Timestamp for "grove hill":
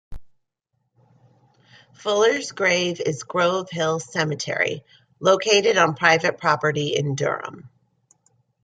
3.21-3.99